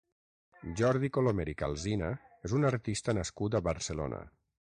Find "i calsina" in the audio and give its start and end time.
1.53-2.09